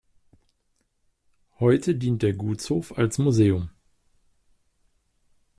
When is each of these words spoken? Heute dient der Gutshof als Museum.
Heute 1.59 1.93
dient 1.93 2.23
der 2.23 2.33
Gutshof 2.33 2.97
als 2.97 3.19
Museum. 3.19 3.69